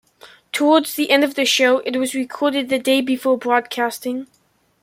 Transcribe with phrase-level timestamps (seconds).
[0.51, 4.25] Towards the end of the show, it was recorded the day before broadcasting.